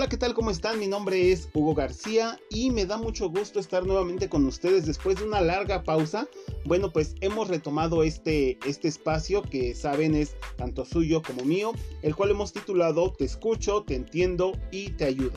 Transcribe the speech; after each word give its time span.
Hola, 0.00 0.08
¿qué 0.08 0.16
tal? 0.16 0.32
¿Cómo 0.32 0.50
están? 0.50 0.78
Mi 0.78 0.86
nombre 0.86 1.30
es 1.30 1.50
Hugo 1.52 1.74
García 1.74 2.38
y 2.48 2.70
me 2.70 2.86
da 2.86 2.96
mucho 2.96 3.28
gusto 3.28 3.60
estar 3.60 3.84
nuevamente 3.84 4.30
con 4.30 4.46
ustedes 4.46 4.86
después 4.86 5.18
de 5.18 5.24
una 5.24 5.42
larga 5.42 5.82
pausa. 5.82 6.26
Bueno, 6.64 6.90
pues 6.90 7.14
hemos 7.20 7.48
retomado 7.48 8.02
este, 8.02 8.58
este 8.66 8.88
espacio 8.88 9.42
que 9.42 9.74
saben 9.74 10.14
es 10.14 10.36
tanto 10.56 10.86
suyo 10.86 11.20
como 11.20 11.44
mío, 11.44 11.72
el 12.00 12.16
cual 12.16 12.30
hemos 12.30 12.54
titulado 12.54 13.12
Te 13.12 13.26
escucho, 13.26 13.82
te 13.82 13.94
entiendo 13.94 14.52
y 14.72 14.88
te 14.92 15.04
ayudo. 15.04 15.36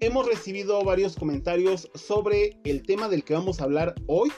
Hemos 0.00 0.24
recibido 0.24 0.82
varios 0.82 1.14
comentarios 1.14 1.90
sobre 1.94 2.58
el 2.64 2.84
tema 2.84 3.10
del 3.10 3.22
que 3.22 3.34
vamos 3.34 3.60
a 3.60 3.64
hablar 3.64 3.94
hoy 4.06 4.32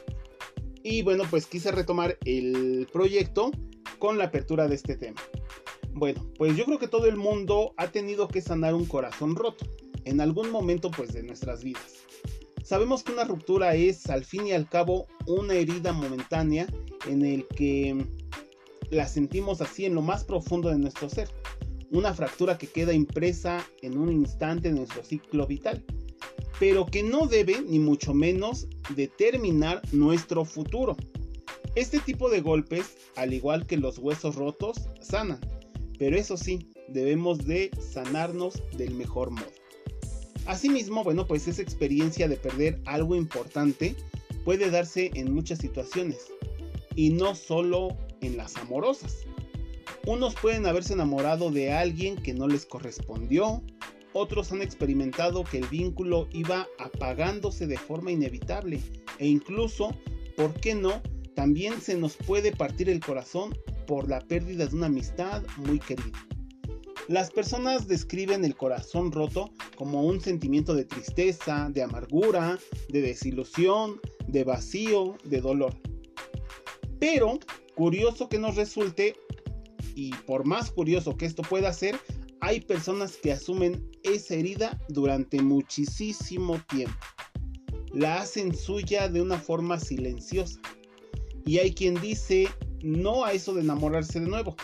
y 0.83 1.03
bueno, 1.03 1.23
pues 1.31 1.47
quise 1.47 1.71
retomar 1.71 2.19
el 2.25 2.89
proyecto 2.93 3.53
con 4.01 4.19
la 4.19 4.25
apertura 4.25 4.67
de 4.67 4.75
este 4.75 4.97
tema. 4.97 5.21
Bueno, 5.97 6.27
pues 6.37 6.55
yo 6.59 6.67
creo 6.67 6.79
que 6.79 6.89
todo 6.89 7.07
el 7.07 7.17
mundo 7.17 7.73
ha 7.79 7.89
tenido 7.89 8.29
que 8.29 8.43
sanar 8.43 8.75
un 8.75 8.85
corazón 8.85 9.35
roto 9.35 9.65
en 10.05 10.21
algún 10.21 10.51
momento 10.51 10.91
pues 10.91 11.15
de 11.15 11.23
nuestras 11.23 11.65
vidas. 11.65 11.95
Sabemos 12.63 13.03
que 13.03 13.13
una 13.13 13.25
ruptura 13.25 13.75
es 13.77 14.11
al 14.11 14.27
fin 14.27 14.47
y 14.47 14.53
al 14.53 14.69
cabo 14.69 15.07
una 15.27 15.55
herida 15.55 15.95
momentánea 15.95 16.67
en 17.09 17.25
el 17.25 17.47
que 17.47 17.97
la 18.91 19.09
sentimos 19.09 19.63
así 19.63 19.87
en 19.87 19.95
lo 19.95 20.03
más 20.03 20.23
profundo 20.23 20.69
de 20.69 20.79
nuestro 20.79 21.09
ser. 21.09 21.31
Una 21.91 22.13
fractura 22.13 22.59
que 22.59 22.67
queda 22.67 22.93
impresa 22.93 23.67
en 23.81 23.97
un 23.97 24.13
instante 24.13 24.69
de 24.69 24.75
nuestro 24.75 25.03
ciclo 25.03 25.47
vital, 25.47 25.83
pero 26.61 26.85
que 26.85 27.03
no 27.03 27.27
debe 27.27 27.63
ni 27.63 27.79
mucho 27.79 28.13
menos 28.13 28.69
determinar 28.95 29.81
nuestro 29.93 30.45
futuro. 30.45 30.95
Este 31.75 32.01
tipo 32.01 32.29
de 32.29 32.43
golpes, 32.43 32.99
al 33.17 33.33
igual 33.33 33.67
que 33.67 33.79
los 33.79 33.97
huesos 33.97 34.35
rotos, 34.35 34.91
sanan 35.01 35.41
pero 35.99 36.17
eso 36.17 36.37
sí, 36.37 36.71
debemos 36.89 37.47
de 37.47 37.71
sanarnos 37.81 38.63
del 38.77 38.95
mejor 38.95 39.31
modo. 39.31 39.53
Asimismo, 40.47 41.03
bueno, 41.03 41.27
pues 41.27 41.49
esa 41.49 41.63
experiencia 41.63 42.29
de 42.29 42.37
perder 42.37 42.81
algo 42.85 43.17
importante 43.17 43.97
puede 44.45 44.71
darse 44.71 45.11
en 45.15 45.35
muchas 45.35 45.59
situaciones 45.59 46.29
y 46.95 47.11
no 47.11 47.35
solo 47.35 47.97
en 48.21 48.37
las 48.37 48.57
amorosas. 48.57 49.25
Unos 50.07 50.35
pueden 50.37 50.67
haberse 50.67 50.93
enamorado 50.93 51.51
de 51.51 51.73
alguien 51.73 52.17
que 52.17 52.33
no 52.33 52.47
les 52.47 52.65
correspondió, 52.65 53.63
otros 54.13 54.53
han 54.53 54.63
experimentado 54.63 55.45
que 55.45 55.59
el 55.59 55.67
vínculo 55.67 56.29
iba 56.33 56.69
apagándose 56.79 57.67
de 57.67 57.77
forma 57.77 58.13
inevitable 58.13 58.81
e 59.19 59.27
incluso, 59.27 59.95
¿por 60.37 60.55
qué 60.55 60.75
no? 60.75 61.03
También 61.35 61.81
se 61.81 61.97
nos 61.97 62.17
puede 62.17 62.53
partir 62.53 62.89
el 62.89 63.01
corazón 63.01 63.55
por 63.87 64.09
la 64.09 64.21
pérdida 64.21 64.67
de 64.67 64.77
una 64.77 64.87
amistad 64.87 65.43
muy 65.57 65.79
querida. 65.79 66.27
Las 67.09 67.31
personas 67.31 67.87
describen 67.87 68.45
el 68.45 68.57
corazón 68.57 69.13
roto 69.13 69.53
como 69.77 70.03
un 70.03 70.21
sentimiento 70.21 70.75
de 70.75 70.85
tristeza, 70.85 71.69
de 71.73 71.83
amargura, 71.83 72.59
de 72.89 73.01
desilusión, 73.01 74.01
de 74.27 74.43
vacío, 74.43 75.17
de 75.25 75.41
dolor. 75.41 75.73
Pero, 76.99 77.39
curioso 77.77 78.29
que 78.29 78.39
nos 78.39 78.57
resulte, 78.57 79.15
y 79.95 80.11
por 80.27 80.47
más 80.47 80.73
curioso 80.73 81.17
que 81.17 81.27
esto 81.27 81.43
pueda 81.43 81.73
ser, 81.73 81.97
hay 82.41 82.61
personas 82.61 83.17
que 83.17 83.33
asumen 83.33 83.89
esa 84.03 84.35
herida 84.35 84.79
durante 84.89 85.41
muchísimo 85.41 86.61
tiempo. 86.69 86.97
La 87.93 88.21
hacen 88.21 88.55
suya 88.55 89.09
de 89.09 89.23
una 89.23 89.39
forma 89.39 89.79
silenciosa. 89.79 90.61
Y 91.45 91.59
hay 91.59 91.73
quien 91.73 91.95
dice 92.01 92.49
no 92.87 93.25
a 93.25 93.33
eso 93.33 93.53
de 93.53 93.63
enamorarse 93.63 94.21
de 94.21 94.29
nuevo, 94.29 94.57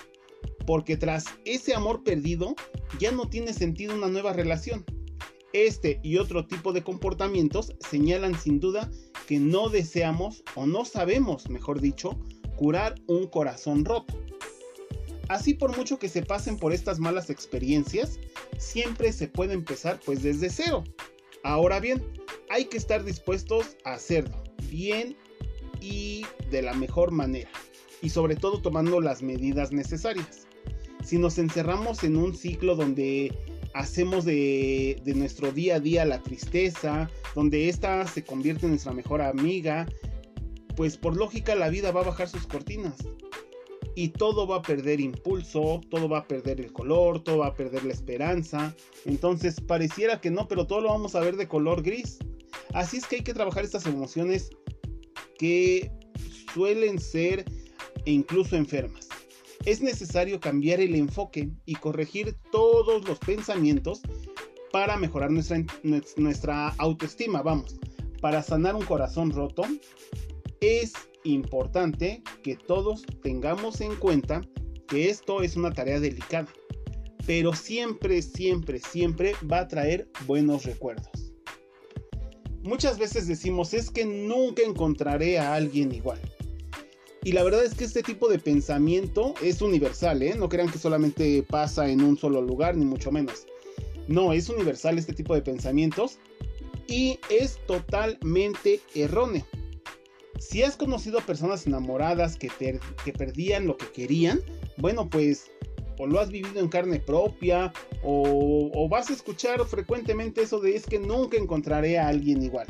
porque 0.66 0.96
tras 0.96 1.26
ese 1.44 1.74
amor 1.74 2.04
perdido 2.04 2.54
ya 2.98 3.10
no 3.12 3.28
tiene 3.28 3.52
sentido 3.52 3.94
una 3.94 4.08
nueva 4.08 4.32
relación. 4.32 4.84
Este 5.52 6.00
y 6.02 6.16
otro 6.16 6.46
tipo 6.46 6.72
de 6.72 6.82
comportamientos 6.82 7.74
señalan 7.90 8.38
sin 8.38 8.60
duda 8.60 8.90
que 9.26 9.38
no 9.38 9.68
deseamos 9.68 10.42
o 10.54 10.66
no 10.66 10.84
sabemos, 10.84 11.50
mejor 11.50 11.80
dicho, 11.80 12.18
curar 12.56 12.94
un 13.06 13.26
corazón 13.26 13.84
roto. 13.84 14.14
Así 15.28 15.54
por 15.54 15.76
mucho 15.76 15.98
que 15.98 16.08
se 16.08 16.22
pasen 16.22 16.56
por 16.56 16.72
estas 16.72 16.98
malas 16.98 17.28
experiencias, 17.28 18.18
siempre 18.58 19.12
se 19.12 19.28
puede 19.28 19.54
empezar 19.54 20.00
pues 20.04 20.22
desde 20.22 20.48
cero. 20.48 20.84
Ahora 21.44 21.80
bien, 21.80 22.02
hay 22.50 22.66
que 22.66 22.76
estar 22.76 23.04
dispuestos 23.04 23.76
a 23.84 23.94
hacerlo 23.94 24.42
bien 24.70 25.16
y 25.80 26.24
de 26.50 26.62
la 26.62 26.74
mejor 26.74 27.10
manera 27.10 27.50
y 28.02 28.10
sobre 28.10 28.36
todo 28.36 28.60
tomando 28.60 29.00
las 29.00 29.22
medidas 29.22 29.72
necesarias. 29.72 30.46
Si 31.04 31.18
nos 31.18 31.38
encerramos 31.38 32.04
en 32.04 32.16
un 32.16 32.34
ciclo 32.34 32.76
donde 32.76 33.32
hacemos 33.74 34.24
de, 34.24 35.00
nuestro 35.16 35.52
día 35.52 35.76
a 35.76 35.80
día 35.80 36.04
la 36.04 36.22
tristeza, 36.22 37.08
donde 37.34 37.68
ésta 37.68 38.06
se 38.06 38.24
convierte 38.24 38.66
en 38.66 38.72
nuestra 38.72 38.92
mejor 38.92 39.22
amiga, 39.22 39.86
pues 40.76 40.96
por 40.96 41.16
lógica 41.16 41.54
la 41.54 41.68
vida 41.68 41.92
va 41.92 42.00
a 42.00 42.04
bajar 42.04 42.28
sus 42.28 42.46
cortinas. 42.46 42.96
Y 43.94 44.08
todo 44.08 44.46
va 44.46 44.56
a 44.56 44.62
perder 44.62 45.00
impulso, 45.00 45.80
todo 45.90 46.08
va 46.08 46.18
a 46.20 46.26
perder 46.26 46.60
el 46.60 46.72
color, 46.72 47.22
todo 47.22 47.38
va 47.38 47.48
a 47.48 47.54
perder 47.54 47.84
la 47.84 47.92
esperanza. 47.92 48.74
Entonces 49.04 49.60
pareciera 49.60 50.20
que 50.20 50.30
no, 50.30 50.48
pero 50.48 50.66
todo 50.66 50.80
lo 50.80 50.88
vamos 50.88 51.14
a 51.14 51.20
ver 51.20 51.36
de 51.36 51.46
color 51.46 51.82
gris. 51.82 52.18
Así 52.72 52.96
es 52.96 53.06
que 53.06 53.16
hay 53.16 53.22
que 53.22 53.34
trabajar 53.34 53.64
estas 53.64 53.84
emociones 53.84 54.50
que 55.38 55.90
suelen 56.54 56.98
ser 56.98 57.44
e 58.04 58.12
incluso 58.12 58.56
enfermas. 58.56 59.08
Es 59.64 59.80
necesario 59.80 60.40
cambiar 60.40 60.80
el 60.80 60.94
enfoque 60.94 61.50
y 61.66 61.76
corregir 61.76 62.36
todos 62.50 63.06
los 63.06 63.18
pensamientos 63.18 64.00
para 64.72 64.96
mejorar 64.96 65.30
nuestra, 65.30 65.64
nuestra 66.16 66.68
autoestima, 66.78 67.42
vamos. 67.42 67.76
Para 68.20 68.42
sanar 68.42 68.74
un 68.74 68.84
corazón 68.84 69.30
roto, 69.30 69.62
es 70.60 70.92
importante 71.24 72.22
que 72.42 72.56
todos 72.56 73.04
tengamos 73.22 73.80
en 73.80 73.94
cuenta 73.96 74.42
que 74.88 75.10
esto 75.10 75.42
es 75.42 75.56
una 75.56 75.72
tarea 75.72 76.00
delicada, 76.00 76.48
pero 77.26 77.54
siempre, 77.54 78.22
siempre, 78.22 78.80
siempre 78.80 79.34
va 79.50 79.60
a 79.60 79.68
traer 79.68 80.08
buenos 80.26 80.64
recuerdos. 80.64 81.32
Muchas 82.62 82.98
veces 82.98 83.26
decimos 83.26 83.74
es 83.74 83.90
que 83.90 84.04
nunca 84.04 84.62
encontraré 84.62 85.38
a 85.38 85.54
alguien 85.54 85.92
igual. 85.92 86.20
Y 87.24 87.32
la 87.32 87.44
verdad 87.44 87.64
es 87.64 87.74
que 87.74 87.84
este 87.84 88.02
tipo 88.02 88.28
de 88.28 88.38
pensamiento 88.38 89.34
es 89.42 89.62
universal, 89.62 90.22
¿eh? 90.22 90.34
No 90.36 90.48
crean 90.48 90.70
que 90.70 90.78
solamente 90.78 91.44
pasa 91.44 91.88
en 91.88 92.02
un 92.02 92.18
solo 92.18 92.42
lugar, 92.42 92.76
ni 92.76 92.84
mucho 92.84 93.12
menos. 93.12 93.46
No, 94.08 94.32
es 94.32 94.48
universal 94.48 94.98
este 94.98 95.12
tipo 95.12 95.34
de 95.34 95.42
pensamientos 95.42 96.18
y 96.88 97.20
es 97.30 97.58
totalmente 97.66 98.80
erróneo. 98.94 99.46
Si 100.40 100.64
has 100.64 100.76
conocido 100.76 101.20
a 101.20 101.22
personas 101.22 101.66
enamoradas 101.66 102.36
que, 102.36 102.50
que 103.04 103.12
perdían 103.12 103.68
lo 103.68 103.76
que 103.76 103.86
querían, 103.92 104.40
bueno, 104.76 105.08
pues 105.08 105.52
o 105.98 106.06
lo 106.06 106.18
has 106.18 106.30
vivido 106.30 106.58
en 106.58 106.68
carne 106.68 106.98
propia 106.98 107.72
o, 108.02 108.70
o 108.74 108.88
vas 108.88 109.10
a 109.10 109.12
escuchar 109.12 109.64
frecuentemente 109.66 110.42
eso 110.42 110.58
de 110.58 110.74
es 110.74 110.86
que 110.86 110.98
nunca 110.98 111.36
encontraré 111.36 111.98
a 111.98 112.08
alguien 112.08 112.42
igual. 112.42 112.66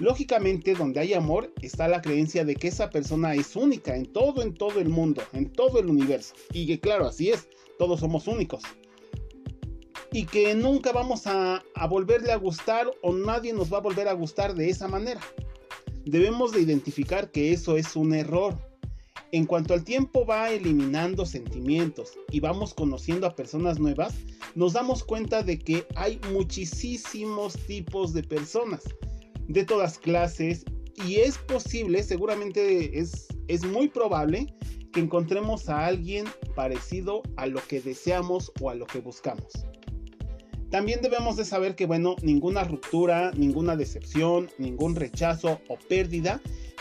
Lógicamente, 0.00 0.74
donde 0.74 0.98
hay 0.98 1.14
amor 1.14 1.52
está 1.62 1.86
la 1.86 2.02
creencia 2.02 2.44
de 2.44 2.56
que 2.56 2.66
esa 2.66 2.90
persona 2.90 3.34
es 3.34 3.54
única 3.54 3.94
en 3.94 4.06
todo, 4.06 4.42
en 4.42 4.54
todo 4.54 4.80
el 4.80 4.88
mundo, 4.88 5.22
en 5.32 5.52
todo 5.52 5.78
el 5.78 5.88
universo. 5.88 6.34
Y 6.52 6.66
que 6.66 6.80
claro, 6.80 7.06
así 7.06 7.30
es, 7.30 7.48
todos 7.78 8.00
somos 8.00 8.26
únicos. 8.26 8.62
Y 10.10 10.26
que 10.26 10.54
nunca 10.54 10.90
vamos 10.90 11.26
a, 11.26 11.62
volverle 11.88 12.32
a 12.32 12.36
gustar 12.36 12.90
o 13.02 13.12
nadie 13.12 13.52
nos 13.52 13.72
va 13.72 13.78
a 13.78 13.82
volver 13.82 14.08
a 14.08 14.12
gustar 14.14 14.54
de 14.54 14.68
esa 14.68 14.88
manera. 14.88 15.20
Debemos 16.04 16.52
de 16.52 16.60
identificar 16.60 17.30
que 17.30 17.52
eso 17.52 17.76
es 17.76 17.94
un 17.94 18.14
error. 18.14 18.58
En 19.30 19.46
cuanto 19.46 19.74
al 19.74 19.84
tiempo 19.84 20.26
va 20.26 20.50
eliminando 20.50 21.24
sentimientos 21.26 22.12
y 22.30 22.40
vamos 22.40 22.74
conociendo 22.74 23.26
a 23.26 23.34
personas 23.34 23.80
nuevas, 23.80 24.14
nos 24.54 24.72
damos 24.74 25.02
cuenta 25.02 25.42
de 25.42 25.58
que 25.58 25.86
hay 25.96 26.20
muchísimos 26.32 27.54
tipos 27.66 28.12
de 28.12 28.22
personas 28.22 28.82
de 29.48 29.64
todas 29.64 29.98
clases 29.98 30.64
y 31.06 31.16
es 31.16 31.38
posible, 31.38 32.02
seguramente 32.02 32.98
es, 32.98 33.26
es 33.48 33.64
muy 33.64 33.88
probable 33.88 34.54
que 34.92 35.00
encontremos 35.00 35.68
a 35.68 35.86
alguien 35.86 36.26
parecido 36.54 37.22
a 37.36 37.46
lo 37.46 37.60
que 37.66 37.80
deseamos 37.80 38.52
o 38.60 38.70
a 38.70 38.74
lo 38.74 38.86
que 38.86 39.00
buscamos. 39.00 39.52
También 40.70 41.02
debemos 41.02 41.36
de 41.36 41.44
saber 41.44 41.76
que, 41.76 41.86
bueno, 41.86 42.16
ninguna 42.22 42.64
ruptura, 42.64 43.32
ninguna 43.32 43.76
decepción, 43.76 44.50
ningún 44.58 44.96
rechazo 44.96 45.60
o 45.68 45.78
pérdida 45.88 46.40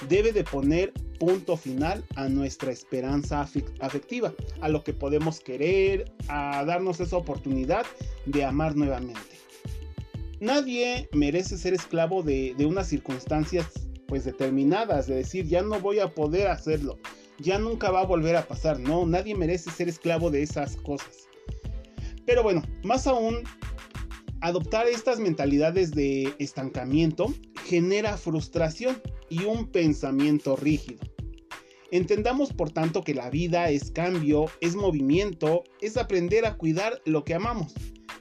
debe 0.09 0.31
de 0.31 0.43
poner 0.43 0.93
punto 1.19 1.57
final 1.57 2.03
a 2.15 2.27
nuestra 2.27 2.71
esperanza 2.71 3.47
afectiva, 3.79 4.33
a 4.61 4.69
lo 4.69 4.83
que 4.83 4.93
podemos 4.93 5.39
querer, 5.39 6.11
a 6.27 6.65
darnos 6.65 6.99
esa 6.99 7.17
oportunidad 7.17 7.85
de 8.25 8.43
amar 8.43 8.75
nuevamente 8.75 9.32
nadie 10.43 11.09
merece 11.13 11.57
ser 11.57 11.73
esclavo 11.73 12.21
de, 12.21 12.55
unas 12.67 12.87
circunstancias 12.87 13.65
pues 14.07 14.25
determinadas, 14.25 15.07
de 15.07 15.15
decir 15.15 15.47
ya 15.47 15.61
no 15.61 15.79
voy 15.79 15.99
a 15.99 16.13
poder 16.13 16.47
hacerlo, 16.47 16.99
ya 17.39 17.57
nunca 17.57 17.89
va 17.89 18.01
a 18.01 18.05
volver 18.05 18.35
a 18.35 18.47
pasar, 18.47 18.79
no, 18.79 19.05
nadie 19.05 19.35
merece 19.35 19.71
ser 19.71 19.89
esclavo 19.89 20.29
de 20.29 20.43
esas 20.43 20.75
cosas. 20.75 21.27
Pero 22.25 22.43
bueno, 22.43 22.61
más 22.83 23.07
aún, 23.07 23.43
Adoptar 24.43 24.87
estas 24.89 25.19
mentalidades 25.19 25.91
de 25.91 26.33
estancamiento 26.37 27.33
genera 27.63 28.17
frustración 28.17 29.01
y 29.29 29.45
un 29.45 29.71
pensamiento 29.71 30.57
rígido. 30.57 30.99
Entendamos 31.91 32.51
por 32.51 32.69
tanto 32.69 33.05
que 33.05 33.13
la 33.13 33.29
vida 33.29 33.69
es 33.69 33.89
cambio, 33.89 34.47
es 34.59 34.75
movimiento, 34.75 35.63
es 35.79 35.95
aprender 35.95 36.45
a 36.45 36.57
cuidar 36.57 37.01
lo 37.05 37.23
que 37.23 37.35
amamos, 37.35 37.73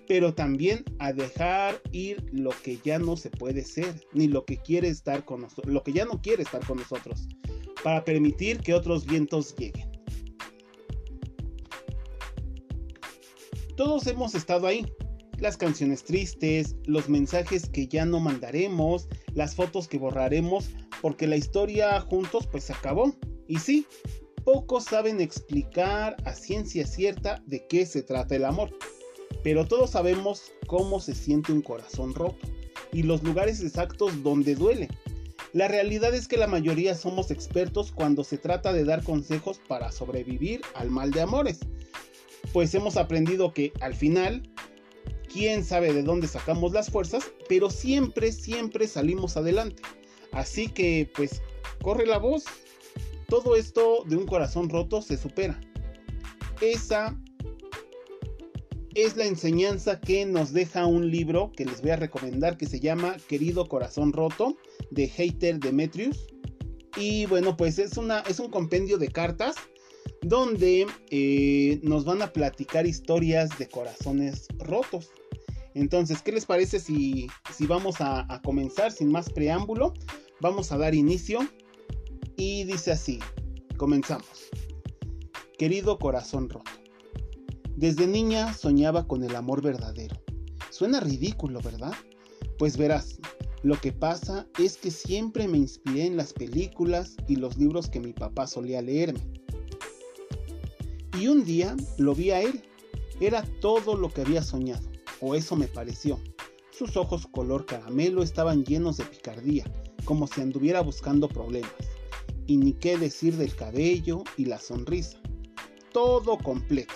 pero 0.08 0.34
también 0.34 0.84
a 0.98 1.12
dejar 1.12 1.80
ir 1.92 2.24
lo 2.32 2.50
que 2.62 2.78
ya 2.84 2.98
no 2.98 3.16
se 3.16 3.30
puede 3.30 3.64
ser, 3.64 4.06
ni 4.12 4.28
lo 4.28 4.44
que 4.44 4.58
quiere 4.58 4.88
estar 4.88 5.24
con 5.24 5.42
nosotros, 5.42 5.72
lo 5.72 5.82
que 5.82 5.92
ya 5.92 6.04
no 6.04 6.20
quiere 6.20 6.42
estar 6.42 6.64
con 6.66 6.78
nosotros, 6.78 7.28
para 7.82 8.04
permitir 8.04 8.58
que 8.58 8.74
otros 8.74 9.06
vientos 9.06 9.54
lleguen. 9.56 9.90
Todos 13.76 14.06
hemos 14.06 14.34
estado 14.34 14.66
ahí, 14.66 14.86
las 15.38 15.56
canciones 15.56 16.04
tristes, 16.04 16.76
los 16.84 17.08
mensajes 17.08 17.68
que 17.68 17.88
ya 17.88 18.04
no 18.04 18.20
mandaremos, 18.20 19.08
las 19.34 19.54
fotos 19.54 19.88
que 19.88 19.98
borraremos, 19.98 20.70
porque 21.00 21.26
la 21.26 21.36
historia 21.36 22.00
juntos 22.00 22.46
pues 22.46 22.64
se 22.64 22.72
acabó. 22.72 23.16
Y 23.48 23.58
sí, 23.58 23.86
pocos 24.44 24.84
saben 24.84 25.20
explicar 25.20 26.16
a 26.24 26.34
ciencia 26.34 26.86
cierta 26.86 27.42
de 27.46 27.66
qué 27.66 27.86
se 27.86 28.02
trata 28.02 28.36
el 28.36 28.44
amor, 28.44 28.70
pero 29.42 29.66
todos 29.66 29.90
sabemos 29.90 30.52
cómo 30.66 31.00
se 31.00 31.14
siente 31.14 31.52
un 31.52 31.62
corazón 31.62 32.14
roto 32.14 32.46
y 32.92 33.02
los 33.02 33.22
lugares 33.22 33.60
exactos 33.62 34.22
donde 34.22 34.54
duele. 34.54 34.88
La 35.52 35.68
realidad 35.68 36.14
es 36.14 36.28
que 36.28 36.36
la 36.36 36.46
mayoría 36.46 36.94
somos 36.94 37.30
expertos 37.30 37.92
cuando 37.92 38.24
se 38.24 38.38
trata 38.38 38.72
de 38.72 38.84
dar 38.84 39.02
consejos 39.02 39.60
para 39.68 39.92
sobrevivir 39.92 40.62
al 40.74 40.90
mal 40.90 41.10
de 41.10 41.20
amores, 41.20 41.60
pues 42.52 42.74
hemos 42.74 42.96
aprendido 42.96 43.52
que 43.52 43.72
al 43.80 43.94
final 43.94 44.48
quién 45.32 45.64
sabe 45.64 45.92
de 45.92 46.02
dónde 46.02 46.28
sacamos 46.28 46.72
las 46.72 46.90
fuerzas, 46.90 47.32
pero 47.48 47.70
siempre, 47.70 48.32
siempre 48.32 48.86
salimos 48.86 49.36
adelante. 49.36 49.82
Así 50.32 50.68
que, 50.68 51.10
pues, 51.14 51.42
corre 51.82 52.06
la 52.06 52.18
voz. 52.18 52.44
Todo 53.28 53.56
esto 53.56 54.04
de 54.06 54.16
un 54.16 54.26
corazón 54.26 54.68
roto 54.68 55.00
se 55.00 55.16
supera. 55.16 55.58
Esa 56.60 57.18
es 58.94 59.16
la 59.16 59.24
enseñanza 59.24 60.00
que 60.00 60.26
nos 60.26 60.52
deja 60.52 60.86
un 60.86 61.10
libro 61.10 61.52
que 61.56 61.64
les 61.64 61.80
voy 61.80 61.90
a 61.90 61.96
recomendar 61.96 62.56
que 62.56 62.66
se 62.66 62.80
llama 62.80 63.16
Querido 63.28 63.66
Corazón 63.66 64.12
Roto 64.12 64.56
de 64.90 65.08
Hater 65.08 65.58
Demetrius. 65.58 66.26
Y 66.96 67.26
bueno, 67.26 67.56
pues 67.56 67.78
es, 67.78 67.96
una, 67.96 68.20
es 68.20 68.38
un 68.38 68.50
compendio 68.50 68.98
de 68.98 69.08
cartas 69.08 69.56
donde 70.20 70.86
eh, 71.10 71.80
nos 71.82 72.04
van 72.04 72.22
a 72.22 72.32
platicar 72.32 72.86
historias 72.86 73.58
de 73.58 73.68
corazones 73.68 74.46
rotos. 74.58 75.10
Entonces, 75.74 76.20
¿qué 76.20 76.32
les 76.32 76.44
parece 76.44 76.80
si, 76.80 77.28
vamos 77.60 77.96
a, 78.00 78.40
comenzar 78.44 78.92
sin 78.92 79.10
más 79.10 79.30
preámbulo? 79.30 79.94
Vamos 80.40 80.70
a 80.70 80.76
dar 80.76 80.94
inicio 80.94 81.40
y 82.36 82.64
dice 82.64 82.92
así, 82.92 83.20
comenzamos. 83.78 84.50
Querido 85.56 85.98
corazón 85.98 86.50
roto, 86.50 86.81
desde 87.76 88.06
niña 88.06 88.52
soñaba 88.54 89.06
con 89.06 89.24
el 89.24 89.34
amor 89.36 89.62
verdadero. 89.62 90.16
Suena 90.70 91.00
ridículo, 91.00 91.60
¿verdad? 91.60 91.92
Pues 92.58 92.76
verás, 92.76 93.18
lo 93.62 93.80
que 93.80 93.92
pasa 93.92 94.46
es 94.58 94.76
que 94.76 94.90
siempre 94.90 95.48
me 95.48 95.58
inspiré 95.58 96.06
en 96.06 96.16
las 96.16 96.32
películas 96.32 97.16
y 97.28 97.36
los 97.36 97.56
libros 97.56 97.88
que 97.88 98.00
mi 98.00 98.12
papá 98.12 98.46
solía 98.46 98.82
leerme. 98.82 99.20
Y 101.18 101.28
un 101.28 101.44
día 101.44 101.76
lo 101.98 102.14
vi 102.14 102.30
a 102.30 102.40
él. 102.40 102.62
Era 103.20 103.42
todo 103.60 103.96
lo 103.96 104.12
que 104.12 104.22
había 104.22 104.42
soñado 104.42 104.92
o 105.22 105.34
eso 105.34 105.56
me 105.56 105.68
pareció. 105.68 106.18
Sus 106.76 106.96
ojos 106.96 107.26
color 107.28 107.64
caramelo 107.64 108.22
estaban 108.22 108.64
llenos 108.64 108.96
de 108.96 109.04
picardía, 109.04 109.64
como 110.04 110.26
si 110.26 110.40
anduviera 110.40 110.80
buscando 110.80 111.28
problemas. 111.28 111.72
Y 112.46 112.56
ni 112.56 112.72
qué 112.72 112.98
decir 112.98 113.36
del 113.36 113.54
cabello 113.54 114.24
y 114.36 114.46
la 114.46 114.58
sonrisa. 114.58 115.20
Todo 115.92 116.36
completo. 116.38 116.92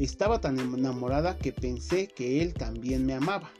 Estaba 0.00 0.40
tan 0.40 0.58
enamorada 0.58 1.36
que 1.36 1.52
pensé 1.52 2.08
que 2.08 2.40
él 2.40 2.54
también 2.54 3.04
me 3.04 3.12
amaba. 3.12 3.52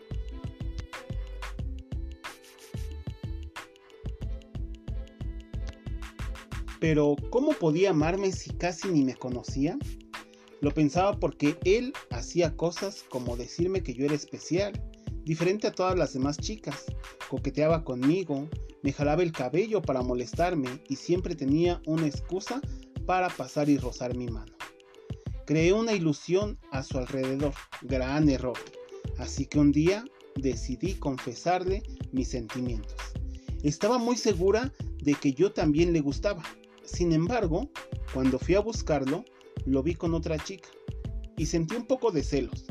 Pero, 6.81 7.15
¿cómo 7.29 7.51
podía 7.53 7.91
amarme 7.91 8.33
si 8.33 8.55
casi 8.55 8.89
ni 8.89 9.05
me 9.05 9.17
conocía? 9.17 9.79
Lo 10.63 10.71
pensaba 10.71 11.21
porque 11.21 11.59
él 11.67 11.93
hacía 12.09 12.57
cosas 12.57 13.05
como 13.11 13.37
decirme 13.37 13.83
que 13.83 13.93
yo 13.93 14.07
era 14.07 14.15
especial, 14.15 14.73
diferente 15.25 15.67
a 15.67 15.73
todas 15.73 15.99
las 15.99 16.15
demás 16.15 16.39
chicas. 16.39 16.87
Coqueteaba 17.29 17.85
conmigo, 17.85 18.49
me 18.83 18.95
jalaba 18.95 19.23
el 19.23 19.33
cabello 19.33 19.83
para 19.83 20.01
molestarme 20.01 20.71
y 20.89 20.97
siempre 20.97 21.35
tenía 21.35 21.83
una 21.85 22.07
excusa 22.07 22.63
para 23.05 23.29
pasar 23.29 23.69
y 23.69 23.77
rozar 23.77 24.17
mi 24.17 24.29
mano. 24.29 24.60
Creé 25.51 25.73
una 25.73 25.95
ilusión 25.95 26.61
a 26.71 26.85
su 26.85 26.97
alrededor, 26.97 27.53
gran 27.83 28.29
error. 28.29 28.57
Así 29.19 29.47
que 29.47 29.59
un 29.59 29.73
día 29.73 30.05
decidí 30.37 30.95
confesarle 30.95 31.83
mis 32.13 32.29
sentimientos. 32.29 32.95
Estaba 33.65 33.99
muy 33.99 34.17
segura 34.17 34.73
de 35.03 35.15
que 35.15 35.33
yo 35.33 35.51
también 35.51 35.93
le 35.93 36.03
gustaba. 36.03 36.45
Sin 36.85 37.11
embargo, 37.11 37.69
cuando 38.15 38.39
fui 38.39 38.55
a 38.55 38.61
buscarlo, 38.61 39.25
lo 39.67 39.83
vi 39.83 39.97
con 39.97 40.15
otra 40.15 40.39
chica 40.39 40.69
y 41.37 41.47
sentí 41.47 41.75
un 41.75 41.85
poco 41.85 42.13
de 42.13 42.23
celos, 42.23 42.67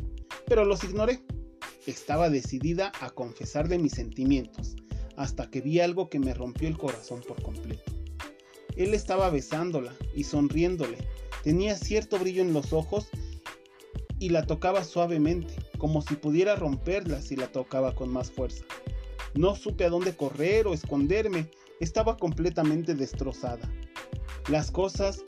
pero 0.47 0.63
los 0.63 0.81
ignoré. 0.85 1.21
Estaba 1.85 2.29
decidida 2.29 2.93
a 3.01 3.09
confesarle 3.09 3.77
mis 3.77 3.91
sentimientos, 3.91 4.77
hasta 5.17 5.49
que 5.49 5.59
vi 5.59 5.81
algo 5.81 6.09
que 6.09 6.19
me 6.19 6.33
rompió 6.33 6.69
el 6.69 6.77
corazón 6.77 7.19
por 7.27 7.41
completo. 7.43 7.91
Él 8.77 8.93
estaba 8.93 9.29
besándola 9.29 9.93
y 10.15 10.23
sonriéndole, 10.23 10.99
tenía 11.43 11.75
cierto 11.75 12.19
brillo 12.19 12.41
en 12.41 12.53
los 12.53 12.73
ojos 12.73 13.09
y 14.19 14.29
la 14.29 14.45
tocaba 14.45 14.83
suavemente, 14.83 15.53
como 15.77 16.01
si 16.01 16.15
pudiera 16.15 16.55
romperla 16.55 17.21
si 17.21 17.35
la 17.35 17.51
tocaba 17.51 17.95
con 17.95 18.11
más 18.11 18.31
fuerza. 18.31 18.65
No 19.33 19.55
supe 19.55 19.85
a 19.85 19.89
dónde 19.89 20.15
correr 20.15 20.67
o 20.67 20.73
esconderme, 20.73 21.49
estaba 21.79 22.17
completamente 22.17 22.95
destrozada. 22.95 23.71
Las 24.49 24.71
cosas 24.71 25.23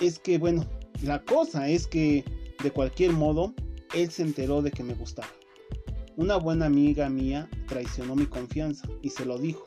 es 0.00 0.18
que, 0.18 0.38
bueno, 0.38 0.66
la 1.02 1.22
cosa 1.22 1.68
es 1.68 1.86
que, 1.86 2.24
de 2.62 2.70
cualquier 2.70 3.12
modo, 3.12 3.54
él 3.94 4.10
se 4.10 4.22
enteró 4.22 4.62
de 4.62 4.70
que 4.70 4.82
me 4.82 4.94
gustaba. 4.94 5.30
Una 6.16 6.36
buena 6.36 6.66
amiga 6.66 7.08
mía 7.08 7.48
traicionó 7.68 8.16
mi 8.16 8.26
confianza 8.26 8.88
y 9.02 9.10
se 9.10 9.24
lo 9.24 9.38
dijo, 9.38 9.64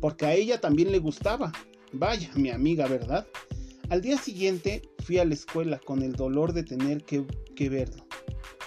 porque 0.00 0.26
a 0.26 0.34
ella 0.34 0.60
también 0.60 0.90
le 0.92 0.98
gustaba. 0.98 1.52
Vaya, 1.92 2.30
mi 2.34 2.50
amiga, 2.50 2.86
¿verdad? 2.86 3.26
Al 3.90 4.02
día 4.02 4.16
siguiente 4.18 4.82
fui 5.00 5.18
a 5.18 5.24
la 5.24 5.34
escuela 5.34 5.80
con 5.84 6.02
el 6.02 6.12
dolor 6.12 6.52
de 6.52 6.62
tener 6.62 7.02
que, 7.02 7.24
verlo. 7.68 8.06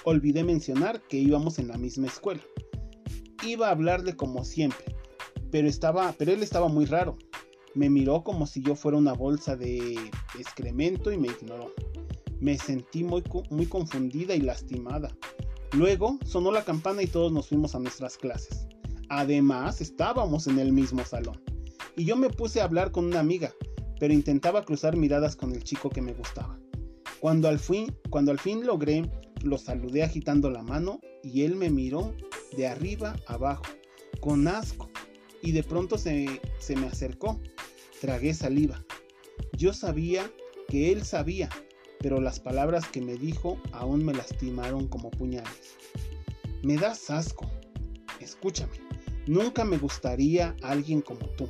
Olvidé 0.03 0.44
mencionar 0.44 1.01
que 1.08 1.18
íbamos 1.18 1.60
en 1.60 1.70
la 1.70 1.77
misma 1.77 2.08
escuela. 2.08 2.42
Iba 3.42 3.70
a 3.70 3.72
hablarle 3.72 4.18
como 4.18 4.44
siempre, 4.44 4.84
pero 5.50 5.70
estaba, 5.70 6.13
pero 6.18 6.34
él 6.34 6.44
estaba 6.44 6.68
muy 6.68 6.84
raro. 6.84 7.18
Me 7.74 7.89
miró 7.89 8.22
como 8.25 8.46
si 8.46 8.62
yo 8.62 8.75
fuera 8.75 8.98
una 8.98 9.13
bolsa 9.13 9.56
de 9.56 9.98
excremento 10.38 11.10
y 11.10 11.18
me 11.18 11.30
ignoró. 11.30 11.72
Me 12.42 12.58
sentí 12.58 13.06
muy, 13.06 13.24
muy 13.50 13.65
confundida 13.65 14.36
y 14.36 14.42
lastimada. 14.42 15.15
Luego 15.72 16.20
sonó 16.25 16.51
la 16.51 16.65
campana 16.65 17.01
y 17.01 17.08
todos 17.08 17.32
nos 17.32 17.48
fuimos 17.48 17.75
a 17.75 17.80
nuestras 17.80 18.18
clases. 18.18 18.68
Además, 19.08 19.80
estábamos 19.80 20.48
en 20.48 20.60
el 20.60 20.74
mismo 20.74 21.06
salón. 21.06 21.42
Y 21.96 22.03
yo 22.03 22.18
me 22.18 22.30
puse 22.30 22.60
a 22.60 22.65
hablar 22.65 22.92
con 22.92 23.06
una 23.06 23.22
amiga, 23.22 23.53
pero 24.03 24.13
intentaba 24.13 24.65
cruzar 24.65 24.98
miradas 24.98 25.38
con 25.38 25.53
el 25.53 25.63
chico 25.63 25.89
que 25.89 26.01
me 26.01 26.12
gustaba. 26.12 26.60
Cuando 27.22 27.48
al 27.48 27.57
fin, 27.57 27.95
cuando 28.10 28.31
al 28.31 28.38
fin 28.38 28.67
logré, 28.67 29.10
lo 29.43 29.57
saludé 29.57 30.03
agitando 30.03 30.50
la 30.50 30.62
mano 30.62 31.00
y 31.24 31.43
él 31.43 31.55
me 31.55 31.69
miró 31.69 32.13
de 32.57 32.67
arriba 32.67 33.15
abajo, 33.27 33.63
con 34.19 34.45
asco, 34.50 34.89
y 35.41 35.53
de 35.53 35.63
pronto 35.63 35.98
se, 35.98 36.41
se 36.60 36.75
me 36.75 36.88
acercó 36.88 37.39
Tragué 38.01 38.33
saliva. 38.33 38.83
Yo 39.53 39.72
sabía 39.72 40.29
que 40.67 40.91
él 40.91 41.05
sabía, 41.05 41.48
pero 42.01 42.19
las 42.19 42.41
palabras 42.41 42.86
que 42.89 43.00
me 43.00 43.15
dijo 43.15 43.57
aún 43.72 44.03
me 44.03 44.13
lastimaron 44.13 44.89
como 44.89 45.12
puñales. 45.12 45.77
Me 46.62 46.75
das 46.75 47.10
asco. 47.10 47.50
Escúchame, 48.19 48.74
nunca 49.27 49.63
me 49.63 49.77
gustaría 49.77 50.57
alguien 50.62 51.00
como 51.00 51.25
tú. 51.38 51.48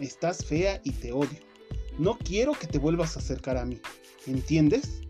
Estás 0.00 0.44
fea 0.44 0.80
y 0.84 0.92
te 0.92 1.10
odio. 1.10 1.49
No 2.00 2.16
quiero 2.16 2.52
que 2.52 2.66
te 2.66 2.78
vuelvas 2.78 3.14
a 3.14 3.20
acercar 3.20 3.58
a 3.58 3.66
mí. 3.66 3.78
¿Entiendes? 4.26 5.02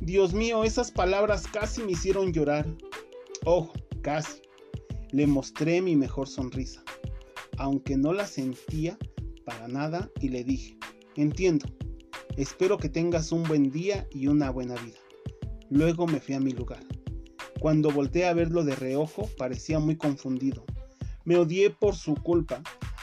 Dios 0.00 0.32
mío, 0.32 0.62
esas 0.62 0.92
palabras 0.92 1.48
casi 1.48 1.82
me 1.82 1.90
hicieron 1.90 2.32
llorar. 2.32 2.68
Ojo, 3.44 3.72
casi. 4.00 4.42
Le 5.10 5.26
mostré 5.26 5.82
mi 5.82 5.96
mejor 5.96 6.28
sonrisa. 6.28 6.84
Aunque 7.58 7.96
no 7.96 8.12
la 8.12 8.28
sentía, 8.28 8.96
para 9.44 9.66
nada 9.66 10.08
y 10.20 10.28
le 10.28 10.44
dije, 10.44 10.78
entiendo, 11.16 11.66
espero 12.36 12.78
que 12.78 12.88
tengas 12.88 13.32
un 13.32 13.42
buen 13.42 13.72
día 13.72 14.06
y 14.12 14.28
una 14.28 14.50
buena 14.50 14.76
vida. 14.76 15.00
Luego 15.68 16.06
me 16.06 16.20
fui 16.20 16.36
a 16.36 16.40
mi 16.40 16.52
lugar. 16.52 16.84
Cuando 17.58 17.90
volteé 17.90 18.26
a 18.26 18.34
verlo 18.34 18.62
de 18.62 18.76
reojo 18.76 19.28
parecía 19.36 19.80
muy 19.80 19.96
confundido. 19.96 20.64
Me 21.24 21.38
odié 21.38 21.70
por 21.70 21.96
su 21.96 22.14
culpa. 22.14 22.62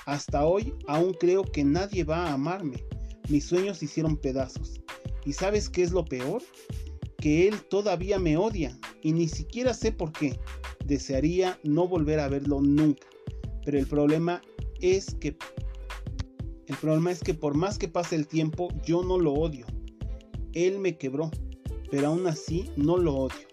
Hasta 0.10 0.44
hoy 0.44 0.74
aún 0.88 1.14
creo 1.14 1.44
que 1.44 1.64
nadie 1.64 2.04
va 2.04 2.26
a 2.26 2.34
amarme. 2.34 2.84
Mis 3.30 3.46
sueños 3.46 3.84
hicieron 3.84 4.18
pedazos. 4.18 4.82
¿Y 5.24 5.34
sabes 5.34 5.70
qué 5.70 5.84
es 5.84 5.92
lo 5.92 6.04
peor? 6.04 6.42
Que 7.18 7.48
él 7.48 7.62
todavía 7.70 8.18
me 8.18 8.36
odia 8.36 8.76
y 9.04 9.14
ni 9.14 9.28
siquiera 9.28 9.72
sé 9.72 9.92
por 9.92 10.12
qué. 10.12 10.40
Desearía 10.84 11.60
no 11.64 11.88
volver 11.88 12.20
a 12.20 12.28
verlo 12.28 12.60
nunca. 12.60 13.06
Pero 13.64 13.78
el 13.78 13.86
problema 13.86 14.42
es 14.82 15.14
que 15.14 15.38
el 16.66 16.78
problema 16.78 17.12
es 17.12 17.20
que 17.20 17.36
por 17.36 17.54
más 17.54 17.78
que 17.78 17.88
pase 17.88 18.16
el 18.16 18.28
tiempo, 18.28 18.70
yo 18.84 19.04
no 19.04 19.20
lo 19.20 19.34
odio. 19.34 19.68
Él 20.54 20.80
me 20.80 20.98
quebró, 20.98 21.30
pero 21.92 22.08
aún 22.08 22.26
así 22.26 22.72
no 22.76 22.98
lo 22.98 23.14
odio. 23.16 23.48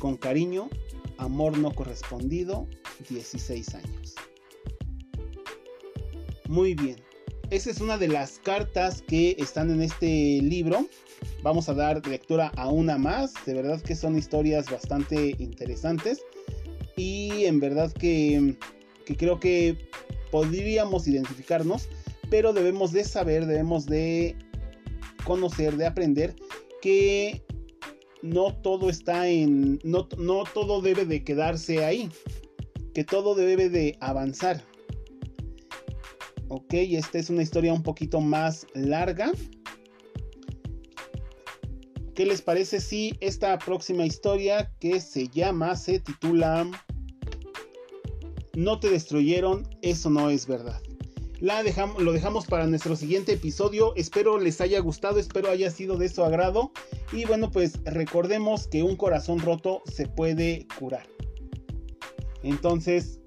Con 0.00 0.16
cariño, 0.16 0.68
amor 1.16 1.56
no 1.58 1.70
correspondido, 1.70 2.66
16 3.08 3.76
años. 3.76 4.16
Muy 6.50 6.74
bien, 6.74 6.96
esa 7.50 7.70
es 7.70 7.80
una 7.80 7.96
de 7.96 8.08
las 8.08 8.40
cartas 8.40 9.04
que 9.06 9.36
están 9.38 9.70
en 9.70 9.82
este 9.82 10.40
libro. 10.42 10.84
Vamos 11.44 11.68
a 11.68 11.74
dar 11.74 12.04
lectura 12.08 12.50
a 12.56 12.66
una 12.66 12.98
más. 12.98 13.34
De 13.46 13.54
verdad 13.54 13.80
que 13.80 13.94
son 13.94 14.18
historias 14.18 14.68
bastante 14.68 15.36
interesantes. 15.38 16.24
Y 16.96 17.44
en 17.44 17.60
verdad 17.60 17.92
que, 17.92 18.56
que 19.06 19.16
creo 19.16 19.38
que 19.38 19.78
podríamos 20.32 21.06
identificarnos. 21.06 21.88
Pero 22.30 22.52
debemos 22.52 22.90
de 22.90 23.04
saber, 23.04 23.46
debemos 23.46 23.86
de 23.86 24.34
conocer, 25.24 25.76
de 25.76 25.86
aprender 25.86 26.34
que 26.82 27.44
no 28.22 28.56
todo 28.56 28.90
está 28.90 29.28
en. 29.28 29.78
No, 29.84 30.08
no 30.18 30.42
todo 30.52 30.82
debe 30.82 31.04
de 31.04 31.22
quedarse 31.22 31.84
ahí. 31.84 32.10
Que 32.92 33.04
todo 33.04 33.36
debe 33.36 33.68
de 33.68 33.96
avanzar 34.00 34.64
Ok, 36.52 36.74
esta 36.74 37.20
es 37.20 37.30
una 37.30 37.44
historia 37.44 37.72
un 37.72 37.84
poquito 37.84 38.20
más 38.20 38.66
larga. 38.74 39.30
¿Qué 42.16 42.26
les 42.26 42.42
parece 42.42 42.80
si 42.80 43.16
esta 43.20 43.56
próxima 43.56 44.04
historia 44.04 44.72
que 44.80 45.00
se 45.00 45.28
llama, 45.28 45.76
se 45.76 46.00
titula 46.00 46.68
No 48.54 48.80
te 48.80 48.90
destruyeron, 48.90 49.62
eso 49.80 50.10
no 50.10 50.28
es 50.28 50.48
verdad? 50.48 50.82
La 51.38 51.62
lo 51.98 52.12
dejamos 52.12 52.46
para 52.46 52.66
nuestro 52.66 52.96
siguiente 52.96 53.34
episodio. 53.34 53.94
Espero 53.94 54.40
les 54.40 54.60
haya 54.60 54.80
gustado, 54.80 55.20
espero 55.20 55.50
haya 55.50 55.70
sido 55.70 55.98
de 55.98 56.08
su 56.08 56.24
agrado. 56.24 56.72
Y 57.12 57.26
bueno, 57.26 57.52
pues 57.52 57.78
recordemos 57.84 58.66
que 58.66 58.82
un 58.82 58.96
corazón 58.96 59.38
roto 59.38 59.82
se 59.86 60.08
puede 60.08 60.66
curar. 60.80 61.06
Entonces, 62.42 63.19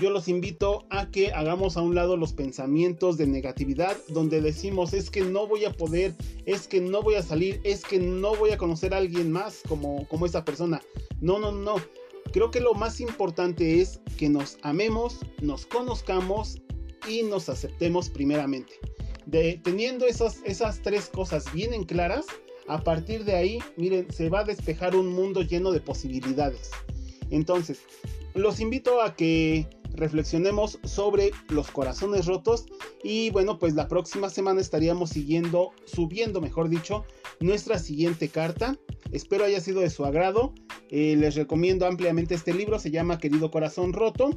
yo 0.00 0.10
los 0.10 0.28
invito 0.28 0.86
a 0.90 1.10
que 1.10 1.32
hagamos 1.32 1.76
a 1.76 1.82
un 1.82 1.94
lado 1.94 2.16
los 2.16 2.32
pensamientos 2.32 3.18
de 3.18 3.26
negatividad 3.26 3.96
donde 4.08 4.40
decimos 4.40 4.94
es 4.94 5.10
que 5.10 5.20
no 5.20 5.46
voy 5.46 5.66
a 5.66 5.72
poder, 5.72 6.14
es 6.46 6.66
que 6.66 6.80
no 6.80 7.02
voy 7.02 7.16
a 7.16 7.22
salir, 7.22 7.60
es 7.64 7.84
que 7.84 7.98
no 7.98 8.34
voy 8.34 8.50
a 8.50 8.58
conocer 8.58 8.94
a 8.94 8.96
alguien 8.96 9.30
más 9.30 9.60
como, 9.68 10.08
como 10.08 10.26
esa 10.26 10.44
persona. 10.44 10.80
No, 11.20 11.38
no, 11.38 11.52
no. 11.52 11.76
Creo 12.32 12.50
que 12.50 12.60
lo 12.60 12.74
más 12.74 13.00
importante 13.00 13.80
es 13.80 14.00
que 14.16 14.28
nos 14.28 14.58
amemos, 14.62 15.18
nos 15.42 15.66
conozcamos 15.66 16.60
y 17.06 17.22
nos 17.22 17.48
aceptemos 17.48 18.08
primeramente. 18.08 18.72
Teniendo 19.62 20.06
esas, 20.06 20.40
esas 20.44 20.80
tres 20.82 21.08
cosas 21.08 21.52
bien 21.52 21.74
en 21.74 21.84
claras, 21.84 22.26
a 22.68 22.82
partir 22.82 23.24
de 23.24 23.36
ahí, 23.36 23.58
miren, 23.76 24.10
se 24.12 24.28
va 24.28 24.40
a 24.40 24.44
despejar 24.44 24.96
un 24.96 25.08
mundo 25.08 25.42
lleno 25.42 25.72
de 25.72 25.80
posibilidades. 25.80 26.70
Entonces, 27.30 27.80
los 28.34 28.60
invito 28.60 29.02
a 29.02 29.14
que 29.14 29.68
reflexionemos 29.94 30.78
sobre 30.84 31.30
los 31.48 31.70
corazones 31.70 32.26
rotos 32.26 32.66
y 33.02 33.30
bueno 33.30 33.58
pues 33.58 33.74
la 33.74 33.88
próxima 33.88 34.30
semana 34.30 34.60
estaríamos 34.60 35.10
siguiendo 35.10 35.72
subiendo 35.84 36.40
mejor 36.40 36.68
dicho 36.68 37.04
nuestra 37.40 37.78
siguiente 37.78 38.28
carta. 38.28 38.78
Espero 39.12 39.44
haya 39.44 39.60
sido 39.60 39.80
de 39.80 39.90
su 39.90 40.04
agrado. 40.04 40.54
Eh, 40.90 41.16
les 41.16 41.34
recomiendo 41.34 41.86
ampliamente 41.86 42.34
este 42.34 42.54
libro 42.54 42.78
se 42.78 42.90
llama 42.90 43.18
querido 43.18 43.50
corazón 43.50 43.92
roto 43.92 44.30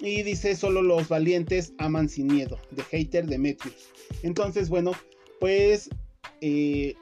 y 0.00 0.22
dice 0.22 0.56
solo 0.56 0.82
los 0.82 1.08
valientes 1.08 1.72
aman 1.78 2.08
sin 2.08 2.26
miedo 2.26 2.58
de 2.70 2.82
hater 2.82 3.26
Demetrius. 3.26 3.90
Entonces 4.22 4.68
bueno 4.68 4.92
pues 5.40 5.90
eh, 6.40 6.94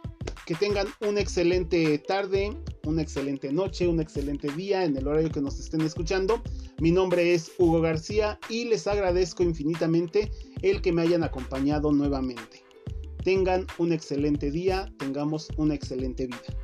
que 0.46 0.54
tengan 0.54 0.88
una 1.00 1.20
excelente 1.20 1.98
tarde, 1.98 2.56
una 2.84 3.02
excelente 3.02 3.52
noche, 3.52 3.86
un 3.86 4.00
excelente 4.00 4.50
día 4.52 4.84
en 4.84 4.96
el 4.96 5.06
horario 5.06 5.30
que 5.30 5.40
nos 5.40 5.60
estén 5.60 5.80
escuchando. 5.82 6.42
Mi 6.80 6.90
nombre 6.90 7.34
es 7.34 7.52
Hugo 7.58 7.82
García 7.82 8.38
y 8.48 8.64
les 8.64 8.86
agradezco 8.86 9.42
infinitamente 9.42 10.30
el 10.62 10.80
que 10.80 10.92
me 10.92 11.02
hayan 11.02 11.22
acompañado 11.22 11.92
nuevamente. 11.92 12.64
Tengan 13.22 13.66
un 13.76 13.92
excelente 13.92 14.50
día, 14.50 14.90
tengamos 14.98 15.48
una 15.58 15.74
excelente 15.74 16.26
vida. 16.26 16.59